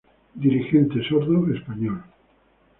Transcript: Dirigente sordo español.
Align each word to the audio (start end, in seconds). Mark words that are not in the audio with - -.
Dirigente 0.43 0.95
sordo 1.07 1.37
español. 1.55 1.99